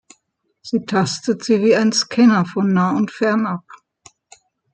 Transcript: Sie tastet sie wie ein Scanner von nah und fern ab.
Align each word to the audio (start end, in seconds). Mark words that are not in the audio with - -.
Sie 0.63 0.83
tastet 0.87 1.43
sie 1.43 1.61
wie 1.61 1.75
ein 1.75 1.91
Scanner 1.93 2.47
von 2.47 2.73
nah 2.73 2.97
und 2.97 3.11
fern 3.11 3.45
ab. 3.45 3.67